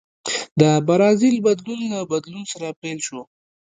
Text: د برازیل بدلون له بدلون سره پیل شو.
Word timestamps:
د 0.59 0.61
برازیل 0.87 1.35
بدلون 1.45 1.79
له 1.93 1.99
بدلون 2.11 2.43
سره 2.53 2.67
پیل 2.81 2.99
شو. 3.07 3.21